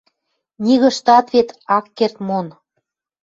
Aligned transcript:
Нигыштат 0.63 1.25
вет 1.33 1.49
ак 1.77 1.85
керд 1.97 2.17
мон. 2.27 2.47